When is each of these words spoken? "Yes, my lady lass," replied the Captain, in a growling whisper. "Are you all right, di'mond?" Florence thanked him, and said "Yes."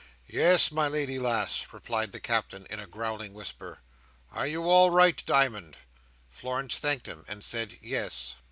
"Yes, 0.33 0.71
my 0.71 0.87
lady 0.87 1.19
lass," 1.19 1.67
replied 1.71 2.11
the 2.11 2.19
Captain, 2.19 2.65
in 2.71 2.79
a 2.79 2.87
growling 2.87 3.35
whisper. 3.35 3.81
"Are 4.31 4.47
you 4.47 4.67
all 4.67 4.89
right, 4.89 5.23
di'mond?" 5.27 5.75
Florence 6.27 6.79
thanked 6.79 7.05
him, 7.05 7.23
and 7.27 7.43
said 7.43 7.77
"Yes." 7.83 8.33